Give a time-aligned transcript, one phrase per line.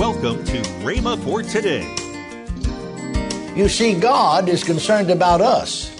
[0.00, 1.84] Welcome to Rhema for today.
[3.54, 5.94] You see, God is concerned about us.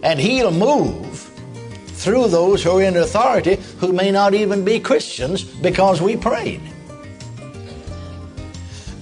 [0.00, 1.18] And He'll move
[1.88, 6.62] through those who are in authority who may not even be Christians because we prayed.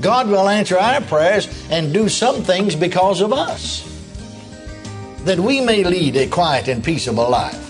[0.01, 3.85] God will answer our prayers and do some things because of us,
[5.25, 7.68] that we may lead a quiet and peaceable life.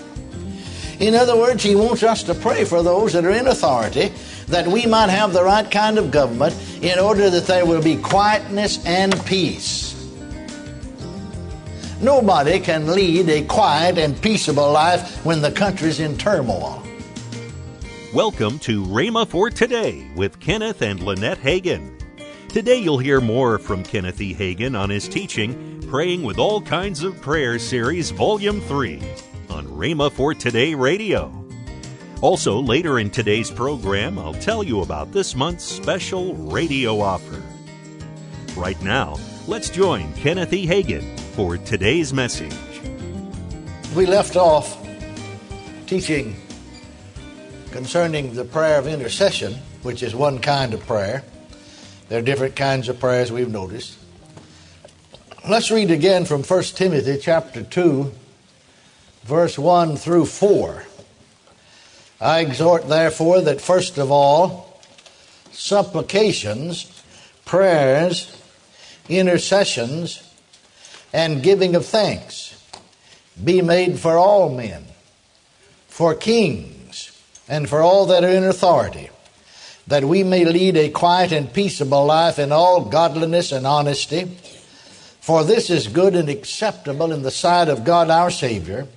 [0.99, 4.11] In other words, He wants us to pray for those that are in authority
[4.47, 7.95] that we might have the right kind of government in order that there will be
[7.95, 9.95] quietness and peace.
[12.01, 16.83] Nobody can lead a quiet and peaceable life when the country's in turmoil.
[18.13, 21.97] Welcome to Rhema for Today with Kenneth and Lynette Hagin.
[22.49, 24.33] Today you'll hear more from Kenneth E.
[24.33, 29.01] Hagin on his teaching, Praying with All Kinds of Prayer Series, Volume 3,
[29.59, 31.33] on Rhema for Today Radio.
[32.21, 37.43] Also, later in today's program, I'll tell you about this month's special radio offer.
[38.55, 40.65] Right now, let's join Kenneth E.
[40.65, 42.55] Hagin for today's message.
[43.93, 44.81] We left off
[45.87, 46.37] teaching
[47.71, 51.21] concerning the prayer of intercession, which is one kind of prayer.
[52.07, 53.97] There are different kinds of prayers we've noticed.
[55.49, 58.09] Let's read again from 1 Timothy chapter 2,
[59.29, 60.83] verse 1 through 4.
[62.19, 64.81] I exhort, therefore, that first of all,
[65.51, 67.03] supplications,
[67.45, 68.35] prayers,
[69.07, 70.23] intercessions,
[71.13, 72.55] and giving of thanks
[73.41, 74.83] be made for all men,
[75.87, 77.15] for kings,
[77.47, 79.09] and for all that are in authority,
[79.87, 84.25] that we may lead a quiet and peaceable life in all godliness and honesty.
[85.21, 88.87] For this is good and acceptable in the sight of God our Savior,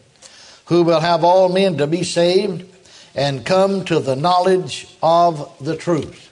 [0.72, 2.64] who will have all men to be saved
[3.14, 6.30] and come to the knowledge of the truth.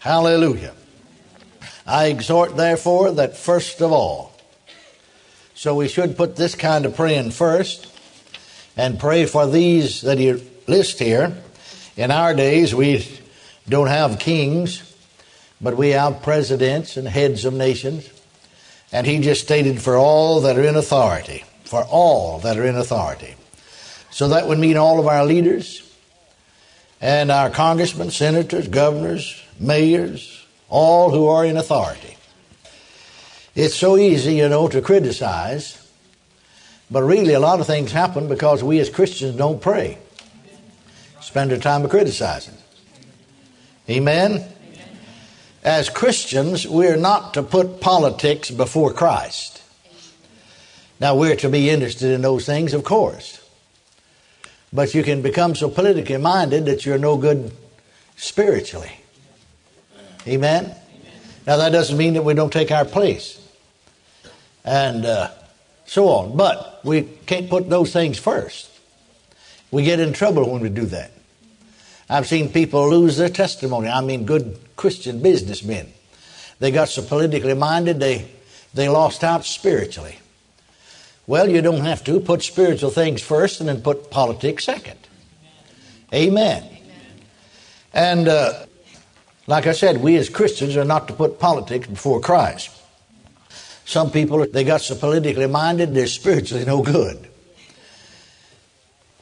[0.00, 0.74] Hallelujah.
[1.86, 4.36] I exhort, therefore, that first of all,
[5.54, 7.86] so we should put this kind of praying first
[8.76, 11.40] and pray for these that you list here.
[11.96, 13.06] In our days, we
[13.68, 14.96] don't have kings,
[15.60, 18.10] but we have presidents and heads of nations.
[18.90, 22.74] And he just stated for all that are in authority, for all that are in
[22.74, 23.36] authority.
[24.14, 25.82] So that would mean all of our leaders,
[27.00, 32.16] and our congressmen, senators, governors, mayors, all who are in authority.
[33.56, 35.84] It's so easy, you know, to criticize,
[36.92, 39.98] but really a lot of things happen because we as Christians don't pray.
[41.20, 42.54] Spend our time criticizing.
[43.90, 44.44] Amen?
[45.64, 49.60] As Christians, we're not to put politics before Christ.
[51.00, 53.40] Now, we're to be interested in those things, of course.
[54.74, 57.52] But you can become so politically minded that you're no good
[58.16, 58.90] spiritually.
[60.26, 60.64] Amen?
[60.64, 60.76] Amen.
[61.46, 63.40] Now, that doesn't mean that we don't take our place.
[64.64, 65.30] And uh,
[65.86, 66.36] so on.
[66.36, 68.68] But we can't put those things first.
[69.70, 71.12] We get in trouble when we do that.
[72.08, 73.88] I've seen people lose their testimony.
[73.88, 75.92] I mean, good Christian businessmen.
[76.58, 78.28] They got so politically minded, they,
[78.74, 80.18] they lost out spiritually.
[81.26, 82.20] Well, you don't have to.
[82.20, 84.98] Put spiritual things first and then put politics second.
[86.12, 86.62] Amen.
[86.62, 86.80] Amen.
[87.92, 88.66] And uh,
[89.46, 92.70] like I said, we as Christians are not to put politics before Christ.
[93.86, 97.28] Some people, they got so politically minded, they're spiritually no good.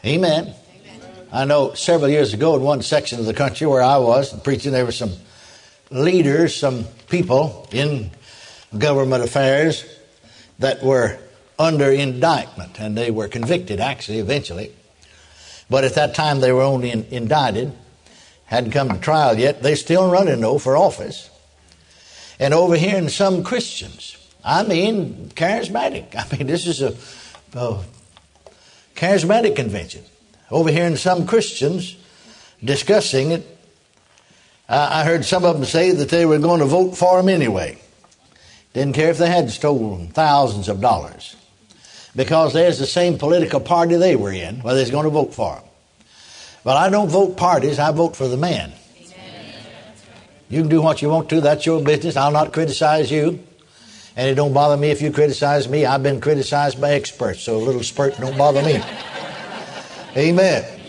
[0.05, 0.55] Amen.
[0.55, 1.01] Amen.
[1.33, 4.73] I know several years ago in one section of the country where I was preaching,
[4.73, 5.13] there were some
[5.91, 8.11] leaders, some people in
[8.77, 9.85] government affairs
[10.59, 11.19] that were
[11.63, 14.73] under indictment, and they were convicted actually eventually.
[15.71, 17.73] But at that time, they were only in, indicted,
[18.47, 19.63] hadn't come to trial yet.
[19.63, 21.31] They still running though for office,
[22.41, 24.17] and overhearing some Christians.
[24.45, 26.17] I mean, charismatic.
[26.17, 26.97] I mean, this is a,
[27.57, 27.85] a
[28.97, 30.03] charismatic convention.
[30.51, 31.97] Overhearing some Christians
[32.63, 33.47] discussing it,
[34.69, 37.79] I heard some of them say that they were going to vote for him anyway.
[38.73, 41.37] Didn't care if they had stolen thousands of dollars
[42.15, 45.57] because there's the same political party they were in, where they're going to vote for
[45.57, 45.65] him.
[46.65, 48.73] But I don't vote parties, I vote for the man.
[50.49, 52.15] You can do what you want to, that's your business.
[52.15, 53.43] I'll not criticize you.
[54.15, 55.87] And it don't bother me if you criticize me.
[55.87, 58.83] I've been criticized by experts, so a little spurt don't bother me.
[60.15, 60.81] Amen.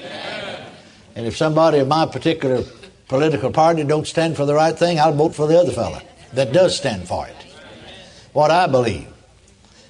[1.15, 2.63] And if somebody of my particular
[3.07, 6.01] political party don't stand for the right thing, I'll vote for the other fellow
[6.33, 7.35] that does stand for it.
[8.33, 9.07] What I believe.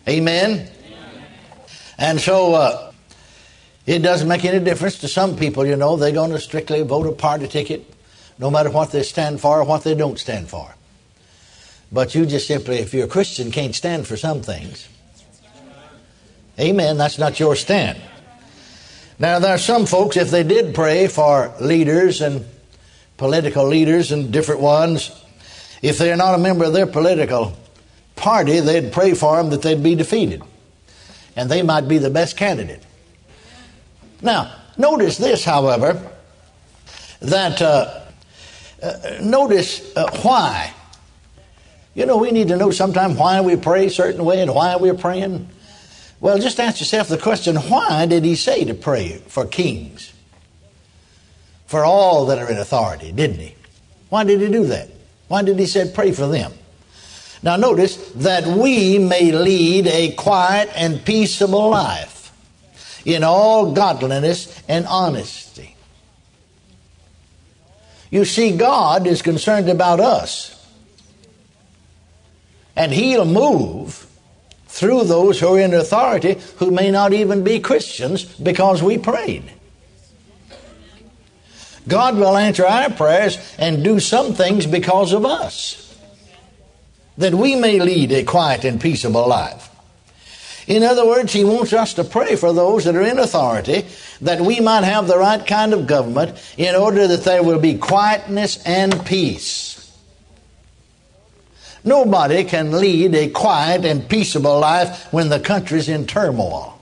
[0.07, 0.69] Amen.
[2.03, 2.91] And so uh,
[3.85, 5.95] it doesn't make any difference to some people, you know.
[5.95, 7.89] They're going to strictly vote a party ticket,
[8.37, 10.75] no matter what they stand for or what they don't stand for.
[11.93, 14.89] But you just simply, if you're a Christian, can't stand for some things.
[16.59, 16.97] Amen.
[16.97, 18.01] That's not your stand.
[19.17, 22.45] Now, there are some folks, if they did pray for leaders and
[23.15, 25.09] political leaders and different ones,
[25.81, 27.57] if they're not a member of their political
[28.17, 30.41] party, they'd pray for them that they'd be defeated.
[31.35, 32.83] And they might be the best candidate.
[34.21, 36.11] Now, notice this, however,
[37.21, 38.01] that uh,
[38.81, 40.73] uh, notice uh, why.
[41.95, 44.75] You know, we need to know sometime why we pray a certain way and why
[44.75, 45.49] we're praying.
[46.19, 50.13] Well, just ask yourself the question why did he say to pray for kings?
[51.65, 53.55] For all that are in authority, didn't he?
[54.09, 54.89] Why did he do that?
[55.27, 56.53] Why did he say pray for them?
[57.43, 62.31] Now, notice that we may lead a quiet and peaceable life
[63.05, 65.75] in all godliness and honesty.
[68.09, 70.51] You see, God is concerned about us.
[72.75, 74.07] And He'll move
[74.67, 79.51] through those who are in authority who may not even be Christians because we prayed.
[81.87, 85.82] God will answer our prayers and do some things because of us,
[87.17, 89.69] that we may lead a quiet and peaceable life.
[90.67, 93.85] In other words, He wants us to pray for those that are in authority,
[94.21, 97.77] that we might have the right kind of government in order that there will be
[97.77, 99.73] quietness and peace.
[101.83, 106.81] Nobody can lead a quiet and peaceable life when the country's in turmoil.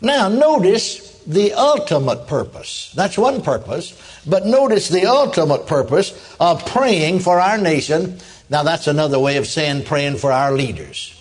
[0.00, 2.92] Now, notice the ultimate purpose.
[2.94, 8.18] That's one purpose, but notice the ultimate purpose of praying for our nation.
[8.48, 11.20] Now, that's another way of saying praying for our leaders,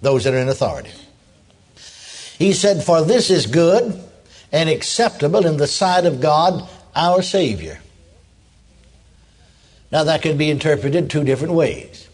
[0.00, 0.90] those that are in authority.
[2.38, 4.02] He said, For this is good
[4.50, 7.80] and acceptable in the sight of God our Savior.
[9.92, 12.08] Now, that can be interpreted two different ways.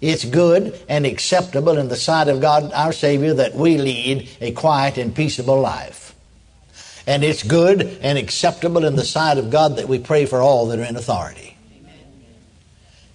[0.00, 4.52] It's good and acceptable in the sight of God our Savior that we lead a
[4.52, 6.09] quiet and peaceable life.
[7.10, 10.68] And it's good and acceptable in the sight of God that we pray for all
[10.68, 11.56] that are in authority.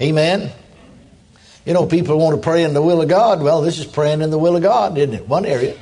[0.02, 0.42] Amen.
[0.42, 0.52] Amen.
[1.66, 3.42] You know, people want to pray in the will of God.
[3.42, 5.30] Well, this is praying in the will of God, isn't it?
[5.30, 5.78] One area.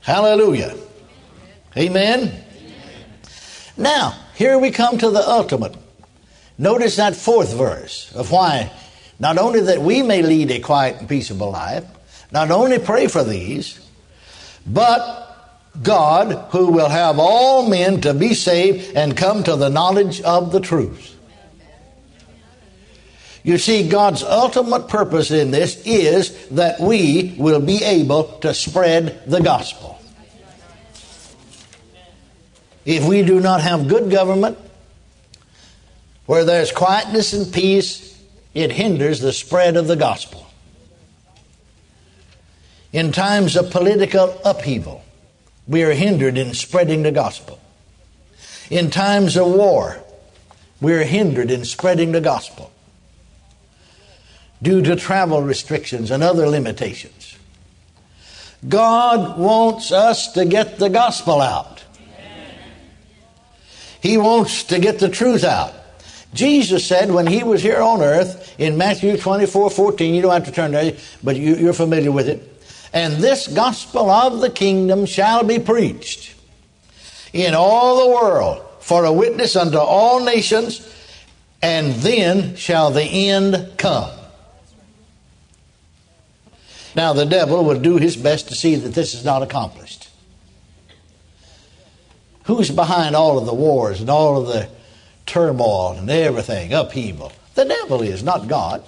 [0.00, 0.74] Hallelujah.
[1.76, 2.20] Amen.
[2.20, 2.44] Amen.
[3.76, 5.76] Now, here we come to the ultimate
[6.56, 8.72] Notice that fourth verse of why
[9.18, 11.84] not only that we may lead a quiet and peaceable life,
[12.32, 13.78] not only pray for these,
[14.66, 15.26] but
[15.82, 20.52] God, who will have all men to be saved and come to the knowledge of
[20.52, 21.14] the truth.
[23.42, 29.22] You see, God's ultimate purpose in this is that we will be able to spread
[29.26, 30.00] the gospel.
[32.84, 34.58] If we do not have good government,
[36.26, 38.20] where there's quietness and peace,
[38.52, 40.44] it hinders the spread of the gospel.
[42.92, 45.04] In times of political upheaval,
[45.66, 47.60] we are hindered in spreading the gospel.
[48.70, 50.02] In times of war,
[50.80, 52.70] we are hindered in spreading the gospel
[54.62, 57.36] due to travel restrictions and other limitations.
[58.66, 61.84] God wants us to get the gospel out.
[64.00, 65.74] He wants to get the truth out.
[66.32, 70.44] Jesus said when he was here on earth in Matthew 24 14, you don't have
[70.44, 72.55] to turn there, but you, are familiar with it.
[72.96, 76.34] And this gospel of the kingdom shall be preached
[77.34, 80.80] in all the world for a witness unto all nations,
[81.60, 84.10] and then shall the end come.
[86.94, 90.08] Now, the devil will do his best to see that this is not accomplished.
[92.44, 94.70] Who's behind all of the wars and all of the
[95.26, 97.30] turmoil and everything, upheaval.
[97.56, 98.82] The devil is, not God.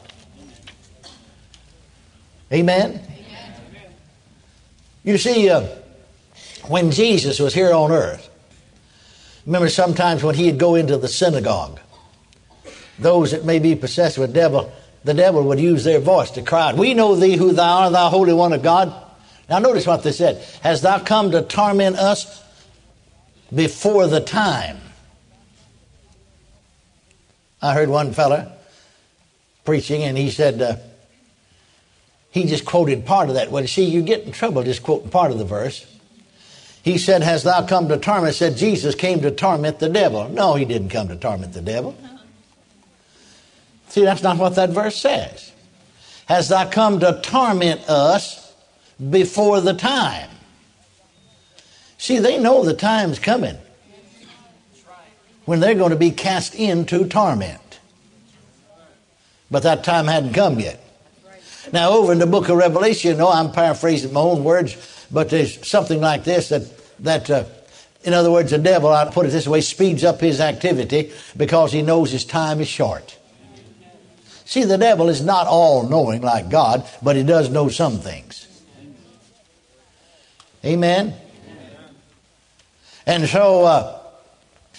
[2.50, 3.02] Amen?
[5.08, 5.66] You see, uh,
[6.66, 8.28] when Jesus was here on earth,
[9.46, 11.80] remember sometimes when he'd go into the synagogue,
[12.98, 14.70] those that may be possessed with devil,
[15.04, 17.92] the devil would use their voice to cry out, We know thee who thou art,
[17.92, 18.92] thou Holy One of God.
[19.48, 20.44] Now notice what they said.
[20.60, 22.44] Has thou come to torment us
[23.50, 24.76] before the time?
[27.62, 28.52] I heard one fella
[29.64, 30.76] preaching, and he said, uh,
[32.30, 33.50] he just quoted part of that.
[33.50, 35.87] Well, see, you get in trouble just quoting part of the verse.
[36.82, 38.35] He said, Has thou come to torment?
[38.35, 40.28] Said Jesus came to torment the devil.
[40.28, 41.97] No, he didn't come to torment the devil.
[43.88, 45.52] See, that's not what that verse says.
[46.26, 48.54] Has thou come to torment us
[49.11, 50.28] before the time?
[51.97, 53.56] See, they know the time's coming.
[55.47, 57.80] when they're going to be cast into torment.
[59.50, 60.88] But that time hadn't come yet.
[61.72, 65.28] Now, over in the book of Revelation, you know, I'm paraphrasing my own words, but
[65.28, 66.62] there's something like this that,
[67.00, 67.44] that uh,
[68.04, 71.72] in other words, the devil, I'll put it this way, speeds up his activity because
[71.72, 73.18] he knows his time is short.
[74.44, 78.46] See, the devil is not all knowing like God, but he does know some things.
[80.64, 81.14] Amen?
[83.06, 84.00] And so, uh,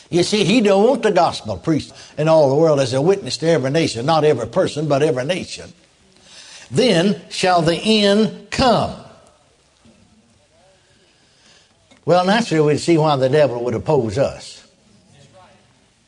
[0.09, 3.37] you see, he don't want the gospel preached in all the world as a witness
[3.37, 5.71] to every nation, not every person, but every nation.
[6.71, 8.95] Then shall the end come.
[12.05, 14.67] Well, naturally, we'd see why the devil would oppose us,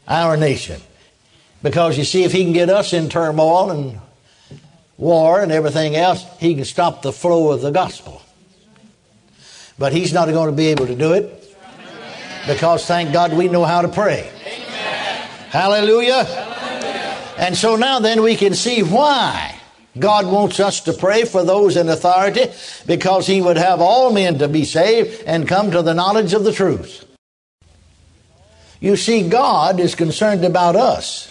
[0.08, 0.82] our nation.
[1.62, 4.00] Because you see, if he can get us in turmoil and
[4.98, 8.22] war and everything else, he can stop the flow of the gospel.
[9.78, 11.56] But he's not going to be able to do it
[12.48, 14.32] because, thank God, we know how to pray.
[15.50, 16.24] Hallelujah.
[16.24, 17.36] Hallelujah.
[17.38, 19.51] And so now then we can see why
[20.00, 22.46] God wants us to pray for those in authority
[22.86, 26.44] because He would have all men to be saved and come to the knowledge of
[26.44, 27.06] the truth.
[28.80, 31.28] You see, God is concerned about us.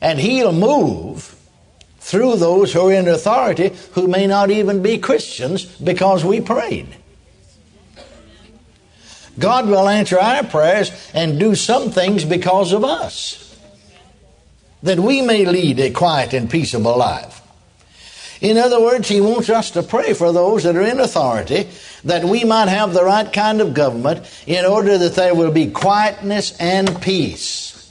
[0.00, 1.36] And He'll move
[1.98, 6.96] through those who are in authority who may not even be Christians because we prayed.
[9.38, 13.43] God will answer our prayers and do some things because of us
[14.84, 17.40] that we may lead a quiet and peaceable life.
[18.42, 21.68] In other words, he wants us to pray for those that are in authority
[22.04, 25.70] that we might have the right kind of government in order that there will be
[25.70, 27.90] quietness and peace.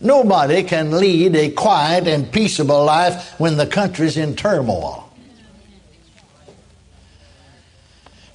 [0.00, 5.08] Nobody can lead a quiet and peaceable life when the country's in turmoil.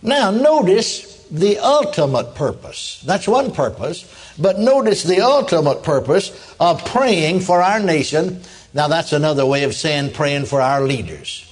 [0.02, 3.02] Now, notice the ultimate purpose.
[3.04, 4.08] That's one purpose.
[4.38, 8.42] But notice the ultimate purpose of praying for our nation.
[8.74, 11.52] Now, that's another way of saying praying for our leaders,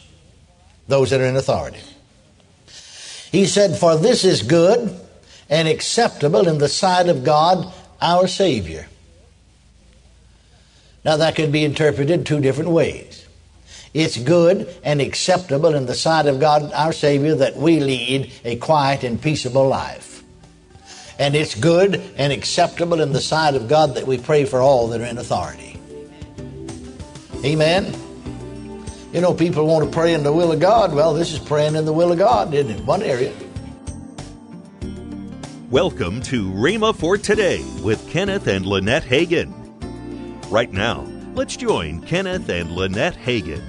[0.88, 1.80] those that are in authority.
[3.32, 5.00] He said, For this is good
[5.50, 8.88] and acceptable in the sight of God our Savior.
[11.04, 13.21] Now, that could be interpreted two different ways.
[13.94, 18.56] It's good and acceptable in the sight of God our Savior that we lead a
[18.56, 20.12] quiet and peaceable life
[21.22, 24.88] and it's good and acceptable in the sight of God that we pray for all
[24.88, 25.80] that are in authority.
[27.46, 27.94] Amen.
[29.14, 30.96] You know, people want to pray in the will of God.
[30.96, 32.84] Well, this is praying in the will of God, isn't it?
[32.86, 33.34] One area.
[35.70, 39.54] Welcome to Rhema for Today with Kenneth and Lynette Hagin.
[40.50, 41.02] Right now,
[41.36, 43.62] let's join Kenneth and Lynette Hagin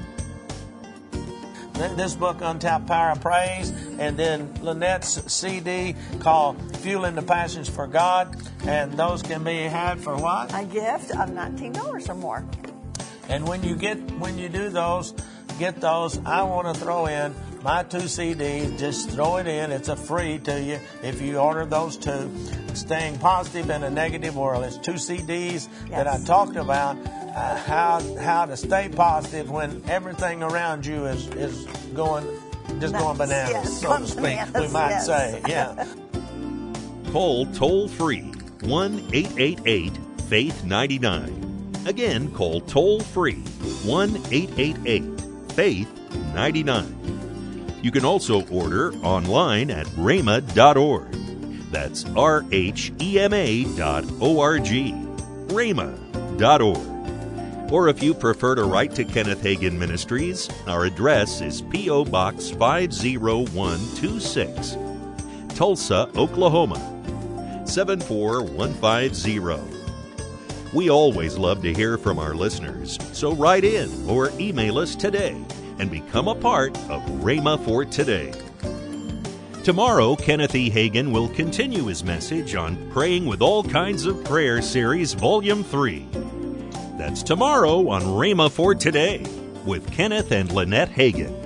[1.72, 7.86] this book, Untapped Power of Praise, and then Lynette's CD called Fueling the Passions for
[7.86, 8.36] God.
[8.64, 10.52] And those can be had for what?
[10.54, 12.44] A gift of $19 or more.
[13.28, 15.14] And when you get, when you do those,
[15.58, 18.78] get those, I want to throw in my two CDs.
[18.78, 19.70] Just throw it in.
[19.70, 22.30] It's a free to you if you order those two.
[22.74, 24.64] Staying positive in a negative world.
[24.64, 25.90] It's two CDs yes.
[25.90, 26.96] that I talked about
[27.34, 32.26] uh, how how to stay positive when everything around you is is going
[32.78, 34.22] just going bananas, yes, so to speak.
[34.22, 35.06] Bananas, we might yes.
[35.06, 35.86] say, yeah.
[37.12, 39.92] Call toll free one eight eight eight
[40.28, 41.74] Faith ninety nine.
[41.84, 43.42] Again, call toll free
[43.84, 45.04] one eight eight eight
[45.52, 45.90] Faith
[46.34, 46.98] ninety nine.
[47.82, 51.12] You can also order online at rhema.org.
[51.70, 54.92] That's R H E M A dot O R G.
[55.48, 56.91] rhema.org.
[57.72, 62.04] Or if you prefer to write to Kenneth Hagin Ministries, our address is P.O.
[62.04, 64.76] Box 50126,
[65.56, 66.76] Tulsa, Oklahoma
[67.64, 69.40] 74150.
[70.74, 75.42] We always love to hear from our listeners, so write in or email us today
[75.78, 78.34] and become a part of Rhema for Today.
[79.64, 80.70] Tomorrow, Kenneth E.
[80.70, 86.06] Hagin will continue his message on Praying with All Kinds of Prayer Series, Volume 3.
[87.20, 89.26] Tomorrow on Rhema for Today
[89.66, 91.41] with Kenneth and Lynette Hagin.